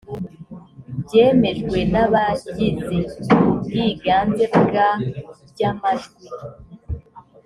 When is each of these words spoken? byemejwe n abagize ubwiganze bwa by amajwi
byemejwe 1.03 1.77
n 1.91 1.95
abagize 2.03 2.95
ubwiganze 3.49 4.45
bwa 4.59 4.89
by 5.51 5.61
amajwi 5.69 6.23